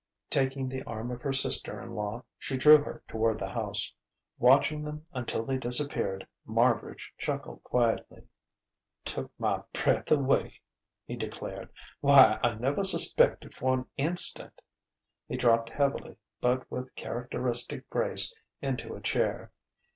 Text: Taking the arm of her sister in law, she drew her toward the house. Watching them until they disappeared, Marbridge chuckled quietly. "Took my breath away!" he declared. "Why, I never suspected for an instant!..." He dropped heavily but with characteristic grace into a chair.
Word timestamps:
Taking 0.31 0.67
the 0.67 0.81
arm 0.85 1.11
of 1.11 1.21
her 1.21 1.31
sister 1.31 1.79
in 1.79 1.91
law, 1.93 2.23
she 2.39 2.57
drew 2.57 2.79
her 2.79 3.03
toward 3.07 3.37
the 3.37 3.49
house. 3.51 3.93
Watching 4.39 4.83
them 4.83 5.05
until 5.13 5.45
they 5.45 5.57
disappeared, 5.59 6.25
Marbridge 6.43 7.13
chuckled 7.19 7.63
quietly. 7.63 8.23
"Took 9.05 9.29
my 9.37 9.61
breath 9.73 10.09
away!" 10.09 10.59
he 11.05 11.15
declared. 11.15 11.69
"Why, 11.99 12.39
I 12.41 12.55
never 12.55 12.83
suspected 12.83 13.53
for 13.53 13.75
an 13.75 13.85
instant!..." 13.95 14.59
He 15.27 15.37
dropped 15.37 15.69
heavily 15.69 16.17
but 16.41 16.71
with 16.71 16.95
characteristic 16.95 17.87
grace 17.91 18.33
into 18.59 18.95
a 18.95 19.01
chair. 19.01 19.51